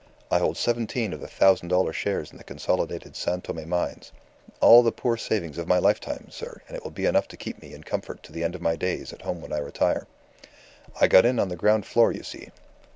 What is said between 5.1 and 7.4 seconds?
savings of my lifetime, sir, and it will be enough to